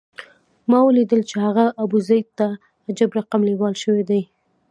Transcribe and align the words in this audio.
ما 0.69 0.79
ولیدل 0.85 1.21
چې 1.29 1.35
هغه 1.45 1.65
ابوزید 1.83 2.27
ته 2.37 2.47
عجب 2.89 3.09
رقم 3.19 3.41
لېوال 3.47 3.73
شوی 3.83 4.03
دی. 4.09 4.21